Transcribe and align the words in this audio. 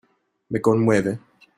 me 0.49 0.59
conmueve. 0.61 1.19